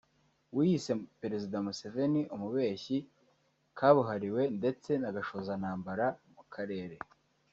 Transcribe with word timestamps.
we 0.55 0.61
yise 0.73 0.93
Perezida 1.21 1.55
Museveni 1.65 2.21
Umubeshyi 2.35 2.97
kabuhariwe 3.77 4.43
ndetse 4.59 4.91
na 5.01 5.09
gashozantambara 5.15 6.05
mu 6.35 6.43
karere 6.55 6.97